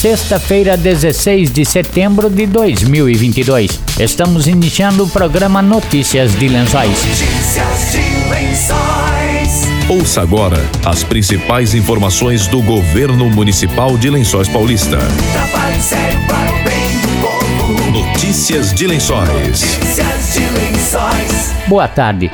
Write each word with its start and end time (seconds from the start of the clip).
sexta-feira, 0.00 0.78
16 0.78 1.52
de 1.52 1.62
setembro 1.62 2.30
de 2.30 2.46
2022. 2.46 3.78
Estamos 3.98 4.46
iniciando 4.46 5.04
o 5.04 5.08
programa 5.10 5.60
Notícias 5.60 6.34
de 6.38 6.48
Lençóis. 6.48 6.88
Notícias 6.88 7.92
de 7.92 8.30
Lençóis. 8.30 9.90
Ouça 9.90 10.22
agora 10.22 10.56
as 10.86 11.04
principais 11.04 11.74
informações 11.74 12.46
do 12.46 12.62
governo 12.62 13.28
municipal 13.28 13.98
de 13.98 14.08
Lençóis 14.08 14.48
Paulista. 14.48 14.96
Notícias 17.92 18.72
de 18.72 18.86
Lençóis. 18.86 19.28
Notícias 19.28 20.32
de 20.32 20.40
Lençóis. 20.40 21.52
Boa 21.68 21.86
tarde. 21.86 22.30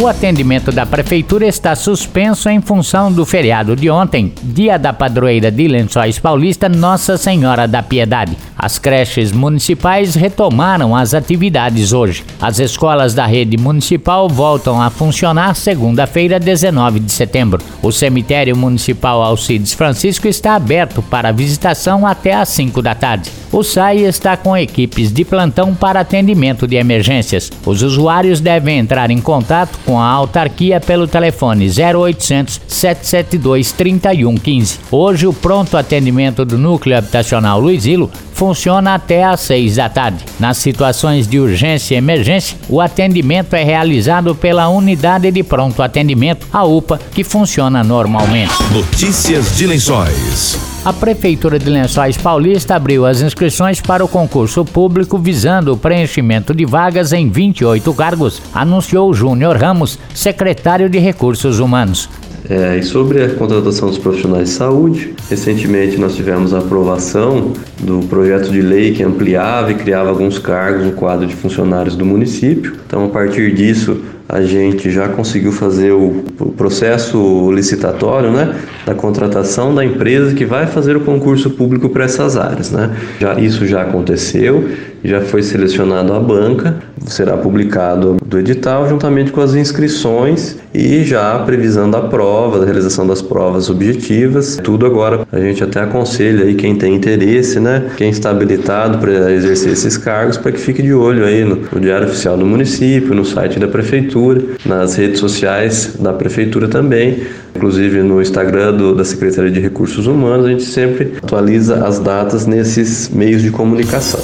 O 0.00 0.06
atendimento 0.06 0.70
da 0.70 0.86
Prefeitura 0.86 1.44
está 1.44 1.74
suspenso 1.74 2.48
em 2.48 2.60
função 2.60 3.10
do 3.10 3.26
feriado 3.26 3.74
de 3.74 3.90
ontem, 3.90 4.32
dia 4.44 4.78
da 4.78 4.92
padroeira 4.92 5.50
de 5.50 5.66
Lençóis 5.66 6.20
Paulista 6.20 6.68
Nossa 6.68 7.16
Senhora 7.16 7.66
da 7.66 7.82
Piedade. 7.82 8.36
As 8.56 8.78
creches 8.78 9.32
municipais 9.32 10.14
retomaram 10.14 10.94
as 10.94 11.14
atividades 11.14 11.92
hoje. 11.92 12.24
As 12.40 12.60
escolas 12.60 13.12
da 13.12 13.26
rede 13.26 13.56
municipal 13.56 14.28
voltam 14.28 14.80
a 14.80 14.88
funcionar 14.88 15.56
segunda-feira, 15.56 16.38
19 16.38 17.00
de 17.00 17.10
setembro. 17.10 17.60
O 17.82 17.90
cemitério 17.90 18.56
municipal 18.56 19.20
Alcides 19.20 19.72
Francisco 19.72 20.28
está 20.28 20.54
aberto 20.54 21.02
para 21.02 21.32
visitação 21.32 22.06
até 22.06 22.34
às 22.34 22.50
5 22.50 22.80
da 22.80 22.94
tarde. 22.94 23.37
O 23.50 23.62
SAI 23.62 24.04
está 24.04 24.36
com 24.36 24.56
equipes 24.56 25.10
de 25.10 25.24
plantão 25.24 25.74
para 25.74 26.00
atendimento 26.00 26.66
de 26.66 26.76
emergências. 26.76 27.50
Os 27.64 27.82
usuários 27.82 28.40
devem 28.40 28.78
entrar 28.78 29.10
em 29.10 29.20
contato 29.20 29.78
com 29.84 29.98
a 29.98 30.06
autarquia 30.06 30.80
pelo 30.80 31.08
telefone 31.08 31.68
0800 31.68 32.60
772 32.68 33.72
3115. 33.72 34.78
Hoje, 34.90 35.26
o 35.26 35.32
pronto 35.32 35.76
atendimento 35.76 36.44
do 36.44 36.58
Núcleo 36.58 36.98
Habitacional 36.98 37.58
Luizilo 37.58 38.10
funciona 38.34 38.94
até 38.94 39.24
às 39.24 39.40
6 39.40 39.76
da 39.76 39.88
tarde. 39.88 40.24
Nas 40.38 40.58
situações 40.58 41.26
de 41.26 41.40
urgência 41.40 41.94
e 41.94 41.98
emergência, 41.98 42.56
o 42.68 42.80
atendimento 42.80 43.54
é 43.54 43.64
realizado 43.64 44.34
pela 44.34 44.68
Unidade 44.68 45.30
de 45.30 45.42
Pronto 45.42 45.82
Atendimento, 45.82 46.46
a 46.52 46.64
UPA, 46.64 47.00
que 47.12 47.24
funciona 47.24 47.82
normalmente. 47.82 48.52
Notícias 48.72 49.56
de 49.56 49.66
Lençóis. 49.66 50.67
A 50.84 50.92
Prefeitura 50.92 51.58
de 51.58 51.68
Lençóis 51.68 52.16
Paulista 52.16 52.76
abriu 52.76 53.04
as 53.04 53.20
inscrições 53.20 53.80
para 53.80 54.04
o 54.04 54.08
concurso 54.08 54.64
público 54.64 55.18
visando 55.18 55.72
o 55.72 55.76
preenchimento 55.76 56.54
de 56.54 56.64
vagas 56.64 57.12
em 57.12 57.28
28 57.28 57.92
cargos, 57.92 58.40
anunciou 58.54 59.12
Júnior 59.12 59.56
Ramos, 59.56 59.98
secretário 60.14 60.88
de 60.88 60.98
Recursos 60.98 61.58
Humanos. 61.58 62.08
É, 62.48 62.78
e 62.78 62.82
sobre 62.82 63.22
a 63.22 63.28
contratação 63.34 63.88
dos 63.88 63.98
profissionais 63.98 64.48
de 64.48 64.54
saúde, 64.54 65.14
recentemente 65.28 65.98
nós 65.98 66.14
tivemos 66.14 66.54
a 66.54 66.58
aprovação 66.58 67.52
do 67.80 68.00
projeto 68.08 68.50
de 68.50 68.62
lei 68.62 68.94
que 68.94 69.02
ampliava 69.02 69.72
e 69.72 69.74
criava 69.74 70.08
alguns 70.08 70.38
cargos 70.38 70.86
no 70.86 70.92
quadro 70.92 71.26
de 71.26 71.34
funcionários 71.34 71.96
do 71.96 72.06
município. 72.06 72.76
Então, 72.86 73.04
a 73.04 73.08
partir 73.08 73.52
disso, 73.52 74.00
a 74.28 74.42
gente 74.42 74.90
já 74.90 75.08
conseguiu 75.08 75.52
fazer 75.52 75.92
o, 75.92 76.22
processo 76.56 77.50
licitatório, 77.50 78.30
né, 78.30 78.60
da 78.84 78.94
contratação 78.94 79.74
da 79.74 79.84
empresa 79.84 80.34
que 80.34 80.44
vai 80.44 80.66
fazer 80.66 80.96
o 80.96 81.00
concurso 81.00 81.50
público 81.50 81.88
para 81.88 82.04
essas 82.04 82.36
áreas, 82.36 82.70
né. 82.70 82.94
Já 83.18 83.34
isso 83.40 83.66
já 83.66 83.82
aconteceu, 83.82 84.68
já 85.04 85.20
foi 85.20 85.42
selecionado 85.42 86.12
a 86.12 86.20
banca, 86.20 86.76
será 87.06 87.36
publicado 87.36 88.16
do 88.24 88.38
edital 88.38 88.88
juntamente 88.88 89.32
com 89.32 89.40
as 89.40 89.54
inscrições 89.54 90.56
e 90.74 91.02
já 91.04 91.36
a 91.36 91.38
previsão 91.40 91.90
da 91.90 92.00
prova, 92.00 92.58
da 92.58 92.64
realização 92.64 93.06
das 93.06 93.22
provas 93.22 93.70
objetivas. 93.70 94.58
Tudo 94.62 94.86
agora 94.86 95.26
a 95.32 95.40
gente 95.40 95.62
até 95.62 95.80
aconselha 95.80 96.44
aí 96.44 96.54
quem 96.54 96.76
tem 96.76 96.94
interesse, 96.94 97.58
né, 97.60 97.90
quem 97.96 98.10
está 98.10 98.30
habilitado 98.30 98.98
para 98.98 99.32
exercer 99.32 99.72
esses 99.72 99.96
cargos, 99.96 100.36
para 100.36 100.52
que 100.52 100.58
fique 100.58 100.82
de 100.82 100.92
olho 100.92 101.24
aí 101.24 101.44
no, 101.44 101.56
no 101.72 101.80
Diário 101.80 102.06
Oficial 102.06 102.36
do 102.36 102.44
município, 102.44 103.14
no 103.14 103.24
site 103.24 103.58
da 103.58 103.68
prefeitura, 103.68 104.42
nas 104.64 104.96
redes 104.96 105.20
sociais 105.20 105.96
da 105.98 106.12
prefeitura 106.12 106.68
também, 106.68 107.22
inclusive 107.54 108.02
no 108.02 108.20
Instagram 108.20 108.74
do, 108.74 108.94
da 108.94 109.04
Secretaria 109.04 109.50
de 109.50 109.60
Recursos 109.60 110.06
Humanos, 110.06 110.46
a 110.46 110.50
gente 110.50 110.64
sempre 110.64 111.14
atualiza 111.22 111.86
as 111.86 111.98
datas 111.98 112.46
nesses 112.46 113.08
meios 113.08 113.42
de 113.42 113.50
comunicação. 113.50 114.20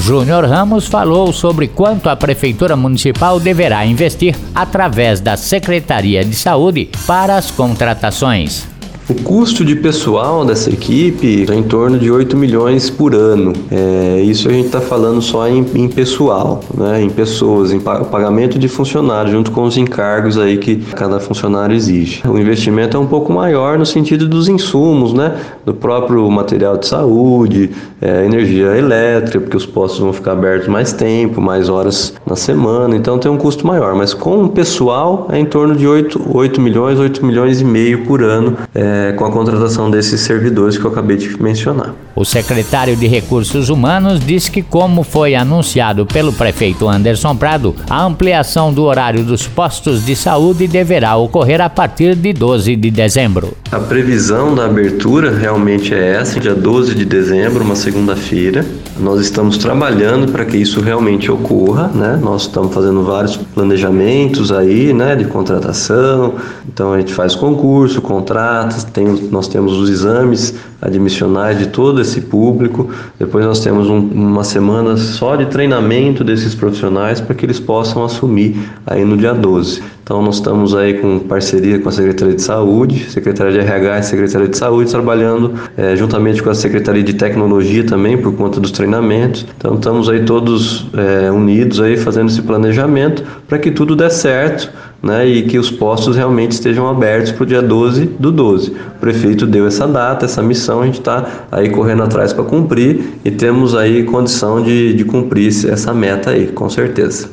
Júnior 0.00 0.46
Ramos 0.46 0.86
falou 0.86 1.30
sobre 1.30 1.68
quanto 1.68 2.08
a 2.08 2.16
Prefeitura 2.16 2.74
Municipal 2.74 3.38
deverá 3.38 3.84
investir 3.84 4.34
através 4.54 5.20
da 5.20 5.36
Secretaria 5.36 6.24
de 6.24 6.34
Saúde 6.34 6.88
para 7.06 7.36
as 7.36 7.50
contratações. 7.50 8.69
O 9.10 9.14
custo 9.24 9.64
de 9.64 9.74
pessoal 9.74 10.44
dessa 10.44 10.70
equipe 10.70 11.44
é 11.50 11.54
em 11.56 11.64
torno 11.64 11.98
de 11.98 12.08
8 12.12 12.36
milhões 12.36 12.88
por 12.88 13.12
ano. 13.12 13.52
É, 13.68 14.20
isso 14.22 14.48
a 14.48 14.52
gente 14.52 14.66
está 14.66 14.80
falando 14.80 15.20
só 15.20 15.48
em, 15.48 15.66
em, 15.74 15.88
pessoal, 15.88 16.60
né, 16.72 17.02
em 17.02 17.10
pessoas, 17.10 17.72
em 17.72 17.80
pagamento 17.80 18.56
de 18.56 18.68
funcionários, 18.68 19.32
junto 19.32 19.50
com 19.50 19.64
os 19.64 19.76
encargos 19.76 20.38
aí 20.38 20.58
que 20.58 20.76
cada 20.76 21.18
funcionário 21.18 21.74
exige. 21.74 22.22
O 22.24 22.38
investimento 22.38 22.96
é 22.96 23.00
um 23.00 23.06
pouco 23.06 23.32
maior 23.32 23.76
no 23.76 23.84
sentido 23.84 24.28
dos 24.28 24.48
insumos, 24.48 25.12
né, 25.12 25.40
do 25.66 25.74
próprio 25.74 26.30
material 26.30 26.76
de 26.76 26.86
saúde, 26.86 27.70
é, 28.00 28.24
energia 28.24 28.76
elétrica, 28.76 29.40
porque 29.40 29.56
os 29.56 29.66
postos 29.66 29.98
vão 29.98 30.12
ficar 30.12 30.32
abertos 30.34 30.68
mais 30.68 30.92
tempo, 30.92 31.40
mais 31.40 31.68
horas 31.68 32.14
na 32.24 32.36
semana, 32.36 32.94
então 32.94 33.18
tem 33.18 33.28
um 33.28 33.36
custo 33.36 33.66
maior. 33.66 33.96
Mas 33.96 34.14
com 34.14 34.44
o 34.44 34.48
pessoal 34.48 35.26
é 35.32 35.38
em 35.40 35.46
torno 35.46 35.74
de 35.74 35.84
8, 35.84 36.30
8 36.32 36.60
milhões, 36.60 36.96
8 36.96 37.26
milhões 37.26 37.60
e 37.60 37.64
meio 37.64 38.04
por 38.04 38.22
ano. 38.22 38.56
É, 38.72 38.99
é, 39.00 39.12
com 39.12 39.24
a 39.24 39.30
contratação 39.30 39.90
desses 39.90 40.20
servidores 40.20 40.76
que 40.76 40.84
eu 40.84 40.90
acabei 40.90 41.16
de 41.16 41.40
mencionar. 41.42 41.94
O 42.14 42.24
secretário 42.24 42.94
de 42.96 43.06
Recursos 43.06 43.70
Humanos 43.70 44.20
disse 44.20 44.50
que, 44.50 44.62
como 44.62 45.02
foi 45.02 45.34
anunciado 45.34 46.04
pelo 46.04 46.32
prefeito 46.32 46.88
Anderson 46.88 47.34
Prado, 47.34 47.74
a 47.88 48.04
ampliação 48.04 48.72
do 48.72 48.84
horário 48.84 49.24
dos 49.24 49.46
postos 49.46 50.04
de 50.04 50.14
saúde 50.14 50.66
deverá 50.66 51.16
ocorrer 51.16 51.60
a 51.60 51.70
partir 51.70 52.14
de 52.14 52.32
12 52.32 52.76
de 52.76 52.90
dezembro. 52.90 53.56
A 53.72 53.78
previsão 53.78 54.54
da 54.54 54.66
abertura 54.66 55.30
realmente 55.30 55.94
é 55.94 56.16
essa, 56.16 56.38
dia 56.38 56.54
12 56.54 56.94
de 56.94 57.04
dezembro, 57.04 57.64
uma 57.64 57.76
segunda-feira. 57.76 58.66
Nós 58.98 59.20
estamos 59.20 59.56
trabalhando 59.56 60.30
para 60.30 60.44
que 60.44 60.56
isso 60.56 60.80
realmente 60.80 61.30
ocorra, 61.30 61.88
né? 61.88 62.18
Nós 62.20 62.42
estamos 62.42 62.74
fazendo 62.74 63.02
vários 63.02 63.36
planejamentos 63.36 64.52
aí, 64.52 64.92
né, 64.92 65.16
de 65.16 65.24
contratação. 65.24 66.34
Então 66.68 66.92
a 66.92 66.98
gente 66.98 67.14
faz 67.14 67.34
concurso, 67.34 68.02
contrata, 68.02 68.76
tem, 68.92 69.06
nós 69.30 69.48
temos 69.48 69.72
os 69.74 69.88
exames 69.88 70.54
admissionais 70.80 71.58
de 71.58 71.66
todo 71.68 72.00
esse 72.00 72.22
público. 72.22 72.90
Depois 73.18 73.44
nós 73.44 73.60
temos 73.60 73.88
um, 73.88 73.98
uma 73.98 74.44
semana 74.44 74.96
só 74.96 75.36
de 75.36 75.46
treinamento 75.46 76.24
desses 76.24 76.54
profissionais 76.54 77.20
para 77.20 77.34
que 77.34 77.44
eles 77.44 77.60
possam 77.60 78.04
assumir 78.04 78.56
aí 78.86 79.04
no 79.04 79.16
dia 79.16 79.34
12. 79.34 79.82
Então 80.02 80.20
nós 80.22 80.36
estamos 80.36 80.74
aí 80.74 80.94
com 80.94 81.20
parceria 81.20 81.78
com 81.78 81.88
a 81.88 81.92
Secretaria 81.92 82.34
de 82.34 82.42
Saúde, 82.42 83.08
Secretaria 83.10 83.52
de 83.52 83.58
RH 83.60 83.98
e 83.98 84.02
Secretaria 84.02 84.48
de 84.48 84.56
Saúde, 84.56 84.90
trabalhando 84.90 85.54
é, 85.76 85.94
juntamente 85.94 86.42
com 86.42 86.50
a 86.50 86.54
Secretaria 86.54 87.02
de 87.02 87.14
Tecnologia 87.14 87.84
também 87.84 88.18
por 88.18 88.34
conta 88.34 88.58
dos 88.58 88.72
treinamentos. 88.72 89.46
Então 89.56 89.76
estamos 89.76 90.08
aí 90.08 90.24
todos 90.24 90.88
é, 90.94 91.30
unidos 91.30 91.80
aí 91.80 91.96
fazendo 91.96 92.28
esse 92.28 92.42
planejamento 92.42 93.22
para 93.46 93.58
que 93.58 93.70
tudo 93.70 93.94
dê 93.94 94.10
certo 94.10 94.72
né, 95.02 95.26
e 95.26 95.42
que 95.42 95.58
os 95.58 95.70
postos 95.70 96.16
realmente 96.16 96.52
estejam 96.52 96.88
abertos 96.88 97.32
para 97.32 97.42
o 97.42 97.46
dia 97.46 97.62
12 97.62 98.06
do 98.18 98.30
12. 98.30 98.70
O 98.70 99.00
prefeito 99.00 99.46
deu 99.46 99.66
essa 99.66 99.86
data, 99.86 100.24
essa 100.24 100.42
missão, 100.42 100.82
a 100.82 100.86
gente 100.86 100.98
está 100.98 101.46
aí 101.50 101.70
correndo 101.70 102.02
atrás 102.02 102.32
para 102.32 102.44
cumprir 102.44 103.18
e 103.24 103.30
temos 103.30 103.74
aí 103.74 104.04
condição 104.04 104.62
de, 104.62 104.94
de 104.94 105.04
cumprir 105.04 105.48
essa 105.48 105.92
meta 105.94 106.30
aí, 106.30 106.48
com 106.48 106.68
certeza. 106.68 107.30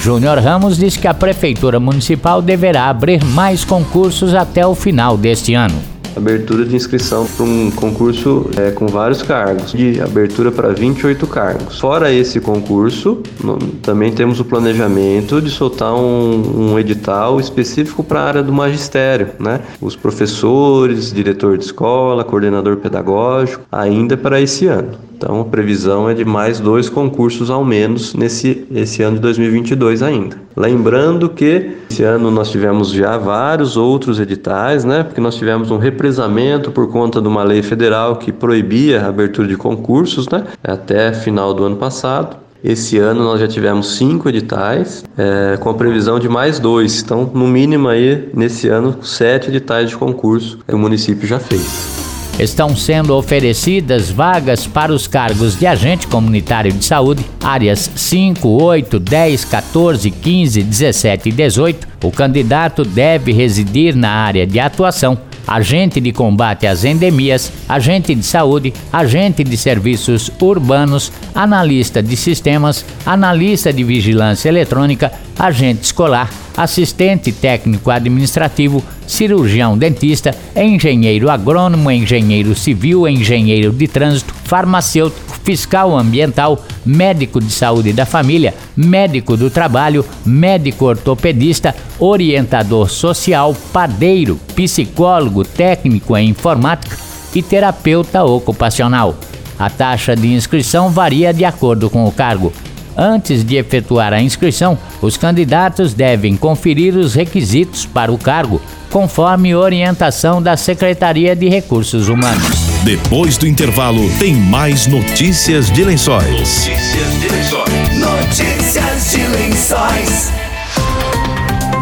Júnior 0.00 0.38
Ramos 0.38 0.76
diz 0.76 0.96
que 0.96 1.08
a 1.08 1.14
Prefeitura 1.14 1.80
Municipal 1.80 2.42
deverá 2.42 2.88
abrir 2.88 3.24
mais 3.24 3.64
concursos 3.64 4.34
até 4.34 4.66
o 4.66 4.74
final 4.74 5.16
deste 5.16 5.54
ano 5.54 5.93
abertura 6.16 6.64
de 6.64 6.76
inscrição 6.76 7.26
para 7.26 7.44
um 7.44 7.70
concurso 7.70 8.48
é, 8.56 8.70
com 8.70 8.86
vários 8.86 9.22
cargos, 9.22 9.72
de 9.72 10.00
abertura 10.00 10.50
para 10.50 10.68
28 10.68 11.26
cargos. 11.26 11.78
Fora 11.80 12.12
esse 12.12 12.40
concurso, 12.40 13.22
no, 13.42 13.56
também 13.82 14.12
temos 14.12 14.40
o 14.40 14.44
planejamento 14.44 15.40
de 15.40 15.50
soltar 15.50 15.94
um, 15.94 16.72
um 16.72 16.78
edital 16.78 17.40
específico 17.40 18.02
para 18.02 18.20
a 18.20 18.24
área 18.24 18.42
do 18.42 18.52
magistério, 18.52 19.28
né? 19.38 19.60
Os 19.80 19.96
professores, 19.96 21.12
diretor 21.12 21.58
de 21.58 21.64
escola, 21.64 22.24
coordenador 22.24 22.76
pedagógico, 22.76 23.64
ainda 23.70 24.16
para 24.16 24.40
esse 24.40 24.66
ano. 24.66 24.92
Então 25.24 25.40
a 25.40 25.44
previsão 25.46 26.06
é 26.06 26.12
de 26.12 26.22
mais 26.22 26.60
dois 26.60 26.90
concursos 26.90 27.48
ao 27.48 27.64
menos 27.64 28.12
nesse 28.12 28.66
esse 28.74 29.02
ano 29.02 29.16
de 29.16 29.22
2022 29.22 30.02
ainda. 30.02 30.36
Lembrando 30.54 31.30
que 31.30 31.70
esse 31.90 32.02
ano 32.02 32.30
nós 32.30 32.50
tivemos 32.50 32.90
já 32.90 33.16
vários 33.16 33.74
outros 33.74 34.20
editais, 34.20 34.84
né? 34.84 35.02
Porque 35.02 35.22
nós 35.22 35.34
tivemos 35.36 35.70
um 35.70 35.78
represamento 35.78 36.70
por 36.70 36.88
conta 36.92 37.22
de 37.22 37.26
uma 37.26 37.42
lei 37.42 37.62
federal 37.62 38.16
que 38.16 38.30
proibia 38.30 39.00
a 39.00 39.08
abertura 39.08 39.48
de 39.48 39.56
concursos, 39.56 40.28
né? 40.28 40.44
Até 40.62 41.14
final 41.14 41.54
do 41.54 41.64
ano 41.64 41.76
passado. 41.76 42.36
Esse 42.62 42.98
ano 42.98 43.24
nós 43.24 43.40
já 43.40 43.48
tivemos 43.48 43.96
cinco 43.96 44.28
editais, 44.28 45.04
é, 45.16 45.56
com 45.56 45.70
a 45.70 45.74
previsão 45.74 46.18
de 46.18 46.28
mais 46.28 46.58
dois. 46.58 47.00
Então, 47.02 47.30
no 47.32 47.46
mínimo 47.46 47.88
aí, 47.88 48.28
nesse 48.34 48.68
ano, 48.68 48.98
sete 49.02 49.48
editais 49.48 49.88
de 49.88 49.96
concurso 49.96 50.58
que 50.66 50.74
o 50.74 50.78
município 50.78 51.26
já 51.26 51.38
fez. 51.38 52.03
Estão 52.38 52.74
sendo 52.74 53.16
oferecidas 53.16 54.10
vagas 54.10 54.66
para 54.66 54.92
os 54.92 55.06
cargos 55.06 55.56
de 55.56 55.66
agente 55.66 56.08
comunitário 56.08 56.72
de 56.72 56.84
saúde, 56.84 57.24
áreas 57.42 57.88
5, 57.94 58.48
8, 58.48 58.98
10, 58.98 59.44
14, 59.44 60.10
15, 60.10 60.62
17 60.62 61.28
e 61.28 61.32
18. 61.32 61.88
O 62.02 62.10
candidato 62.10 62.84
deve 62.84 63.32
residir 63.32 63.94
na 63.94 64.10
área 64.10 64.44
de 64.46 64.58
atuação 64.58 65.16
agente 65.46 66.00
de 66.00 66.12
combate 66.12 66.66
às 66.66 66.84
endemias, 66.84 67.52
agente 67.68 68.14
de 68.14 68.22
saúde, 68.22 68.72
agente 68.92 69.44
de 69.44 69.56
serviços 69.56 70.30
urbanos, 70.40 71.12
analista 71.34 72.02
de 72.02 72.16
sistemas, 72.16 72.84
analista 73.04 73.72
de 73.72 73.84
vigilância 73.84 74.48
eletrônica, 74.48 75.12
agente 75.38 75.84
escolar, 75.84 76.30
assistente 76.56 77.32
técnico 77.32 77.90
administrativo, 77.90 78.82
cirurgião 79.06 79.76
dentista, 79.76 80.34
engenheiro 80.56 81.30
agrônomo, 81.30 81.90
engenheiro 81.90 82.54
civil, 82.54 83.08
engenheiro 83.08 83.72
de 83.72 83.88
trânsito, 83.88 84.34
farmacêutico, 84.44 85.34
fiscal 85.42 85.96
ambiental, 85.96 86.64
médico 86.84 87.40
de 87.40 87.50
saúde 87.50 87.92
da 87.92 88.06
família, 88.06 88.54
médico 88.76 89.36
do 89.36 89.50
trabalho, 89.50 90.04
médico 90.24 90.86
ortopedista, 90.86 91.74
orientador 91.98 92.88
social, 92.88 93.54
padeiro, 93.72 94.38
psicólogo, 94.54 95.44
técnico 95.44 96.16
em 96.16 96.30
informática 96.30 96.96
e 97.34 97.42
terapeuta 97.42 98.24
ocupacional. 98.24 99.14
A 99.58 99.70
taxa 99.70 100.16
de 100.16 100.32
inscrição 100.32 100.90
varia 100.90 101.32
de 101.32 101.44
acordo 101.44 101.88
com 101.88 102.06
o 102.06 102.12
cargo. 102.12 102.52
Antes 102.96 103.44
de 103.44 103.56
efetuar 103.56 104.12
a 104.12 104.20
inscrição, 104.20 104.78
os 105.02 105.16
candidatos 105.16 105.92
devem 105.92 106.36
conferir 106.36 106.96
os 106.96 107.14
requisitos 107.14 107.84
para 107.84 108.12
o 108.12 108.18
cargo, 108.18 108.60
conforme 108.90 109.54
orientação 109.54 110.40
da 110.40 110.56
Secretaria 110.56 111.34
de 111.34 111.48
Recursos 111.48 112.08
Humanos. 112.08 112.56
Depois 112.84 113.36
do 113.36 113.46
intervalo, 113.46 114.08
tem 114.18 114.34
mais 114.34 114.86
notícias 114.86 115.70
de 115.70 115.82
lençóis. 115.82 116.30
Notícias 116.30 117.20
de 117.20 117.28
lençóis. 117.28 117.98
Notícias 117.98 119.10
de 119.10 119.26
lençóis. 119.26 120.53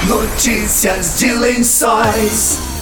Notícias 0.08 1.20
de 1.20 1.32
lençóis. 1.34 2.73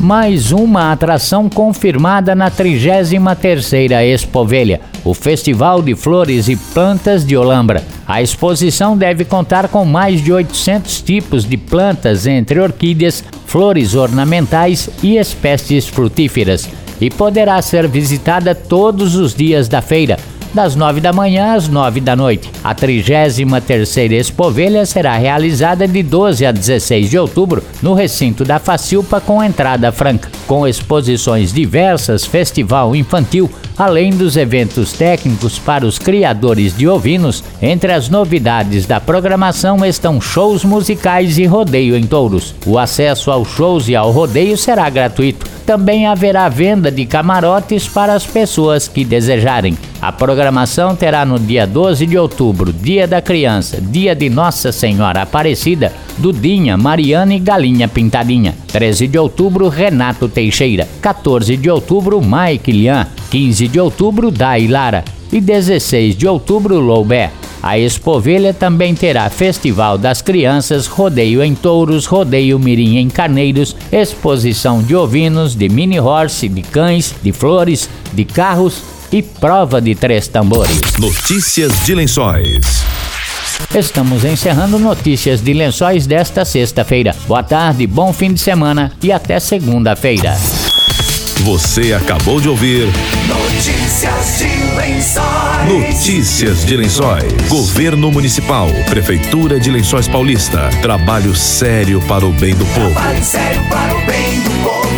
Mais 0.00 0.52
uma 0.52 0.92
atração 0.92 1.48
confirmada 1.48 2.32
na 2.32 2.48
33ª 2.48 4.04
Expovelha, 4.04 4.80
o 5.04 5.12
Festival 5.12 5.82
de 5.82 5.96
Flores 5.96 6.48
e 6.48 6.54
Plantas 6.54 7.26
de 7.26 7.36
Olambra. 7.36 7.82
A 8.06 8.22
exposição 8.22 8.96
deve 8.96 9.24
contar 9.24 9.66
com 9.66 9.84
mais 9.84 10.22
de 10.22 10.32
800 10.32 11.02
tipos 11.02 11.44
de 11.44 11.56
plantas, 11.56 12.28
entre 12.28 12.60
orquídeas, 12.60 13.24
flores 13.44 13.96
ornamentais 13.96 14.88
e 15.02 15.16
espécies 15.16 15.88
frutíferas, 15.88 16.68
e 17.00 17.10
poderá 17.10 17.60
ser 17.60 17.88
visitada 17.88 18.54
todos 18.54 19.16
os 19.16 19.34
dias 19.34 19.66
da 19.66 19.82
feira, 19.82 20.16
das 20.54 20.74
9 20.74 21.00
da 21.00 21.12
manhã 21.12 21.54
às 21.54 21.68
9 21.68 22.00
da 22.00 22.16
noite. 22.16 22.50
A 22.62 22.74
33ª 22.74 24.12
Expovelha 24.12 24.84
será 24.86 25.16
realizada 25.16 25.86
de 25.86 26.02
12 26.02 26.46
a 26.46 26.52
16 26.52 27.10
de 27.10 27.18
outubro 27.18 27.62
no 27.82 27.94
recinto 27.94 28.44
da 28.44 28.58
Facilpa 28.58 29.20
com 29.20 29.42
entrada 29.42 29.92
franca, 29.92 30.30
com 30.46 30.66
exposições 30.66 31.52
diversas, 31.52 32.24
festival 32.24 32.94
infantil, 32.96 33.50
além 33.76 34.10
dos 34.10 34.36
eventos 34.36 34.92
técnicos 34.92 35.58
para 35.58 35.86
os 35.86 35.98
criadores 35.98 36.76
de 36.76 36.88
ovinos. 36.88 37.44
Entre 37.62 37.92
as 37.92 38.08
novidades 38.08 38.86
da 38.86 39.00
programação 39.00 39.84
estão 39.84 40.20
shows 40.20 40.64
musicais 40.64 41.38
e 41.38 41.46
rodeio 41.46 41.96
em 41.96 42.04
touros. 42.04 42.54
O 42.66 42.78
acesso 42.78 43.30
aos 43.30 43.48
shows 43.48 43.88
e 43.88 43.94
ao 43.94 44.10
rodeio 44.10 44.56
será 44.56 44.90
gratuito. 44.90 45.46
Também 45.64 46.06
haverá 46.06 46.48
venda 46.48 46.90
de 46.90 47.06
camarotes 47.06 47.86
para 47.86 48.14
as 48.14 48.26
pessoas 48.26 48.88
que 48.88 49.04
desejarem. 49.04 49.76
A 50.08 50.12
programação 50.12 50.96
terá 50.96 51.22
no 51.22 51.38
dia 51.38 51.66
12 51.66 52.06
de 52.06 52.16
outubro, 52.16 52.72
Dia 52.72 53.06
da 53.06 53.20
Criança, 53.20 53.78
Dia 53.78 54.14
de 54.14 54.30
Nossa 54.30 54.72
Senhora 54.72 55.20
Aparecida, 55.20 55.92
Dudinha, 56.16 56.78
Mariana 56.78 57.34
e 57.34 57.38
Galinha 57.38 57.86
Pintadinha. 57.86 58.54
13 58.68 59.06
de 59.06 59.18
outubro, 59.18 59.68
Renato 59.68 60.26
Teixeira. 60.26 60.88
14 61.02 61.58
de 61.58 61.68
outubro, 61.68 62.22
Mike 62.22 62.72
Lian. 62.72 63.06
15 63.30 63.68
de 63.68 63.78
outubro, 63.78 64.30
Dai 64.30 64.66
Lara. 64.66 65.04
E 65.30 65.42
16 65.42 66.16
de 66.16 66.26
outubro, 66.26 66.80
Loubé. 66.80 67.30
A 67.62 67.78
Expovelha 67.78 68.54
também 68.54 68.94
terá 68.94 69.28
Festival 69.28 69.98
das 69.98 70.22
Crianças, 70.22 70.86
rodeio 70.86 71.44
em 71.44 71.54
touros, 71.54 72.06
rodeio 72.06 72.58
mirim 72.58 72.96
em 72.96 73.10
carneiros, 73.10 73.76
exposição 73.92 74.82
de 74.82 74.96
ovinos, 74.96 75.54
de 75.54 75.68
mini 75.68 76.00
horse, 76.00 76.48
de 76.48 76.62
cães, 76.62 77.14
de 77.22 77.30
flores, 77.30 77.90
de 78.14 78.24
carros 78.24 78.96
e 79.12 79.22
prova 79.22 79.80
de 79.80 79.94
três 79.94 80.28
tambores. 80.28 80.80
Notícias 80.98 81.72
de 81.84 81.94
Lençóis. 81.94 82.84
Estamos 83.74 84.24
encerrando 84.24 84.78
notícias 84.78 85.42
de 85.42 85.52
lençóis 85.52 86.06
desta 86.06 86.44
sexta-feira. 86.44 87.14
Boa 87.26 87.42
tarde, 87.42 87.86
bom 87.86 88.12
fim 88.12 88.32
de 88.32 88.40
semana 88.40 88.92
e 89.02 89.10
até 89.12 89.40
segunda-feira. 89.40 90.36
Você 91.42 91.92
acabou 91.92 92.40
de 92.40 92.48
ouvir 92.48 92.86
Notícias 93.28 94.38
de 94.38 94.76
lençóis. 94.76 95.68
Notícias 95.68 96.64
de 96.64 96.76
Lençóis. 96.76 97.48
Governo 97.48 98.10
Municipal, 98.10 98.68
Prefeitura 98.88 99.60
de 99.60 99.70
Lençóis 99.70 100.08
Paulista. 100.08 100.70
Trabalho 100.80 101.34
sério 101.34 102.00
para 102.02 102.24
o 102.24 102.32
bem 102.32 102.54
do 102.54 102.64
povo. 102.66 102.90
Trabalho 102.92 103.24
sério 103.24 103.62
para 103.68 103.94
o 103.94 104.06
bem 104.06 104.40
do 104.40 104.50
povo. 104.62 104.97